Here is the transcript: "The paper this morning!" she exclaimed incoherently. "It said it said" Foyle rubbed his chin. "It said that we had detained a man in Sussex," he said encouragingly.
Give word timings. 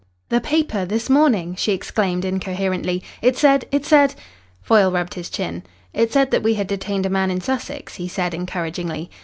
"The 0.29 0.41
paper 0.41 0.83
this 0.83 1.11
morning!" 1.11 1.53
she 1.53 1.73
exclaimed 1.73 2.25
incoherently. 2.25 3.03
"It 3.21 3.37
said 3.37 3.65
it 3.71 3.85
said" 3.85 4.15
Foyle 4.63 4.91
rubbed 4.91 5.13
his 5.13 5.29
chin. 5.29 5.61
"It 5.93 6.11
said 6.11 6.31
that 6.31 6.41
we 6.41 6.55
had 6.55 6.65
detained 6.65 7.05
a 7.05 7.09
man 7.11 7.29
in 7.29 7.39
Sussex," 7.39 7.97
he 7.97 8.07
said 8.07 8.33
encouragingly. 8.33 9.11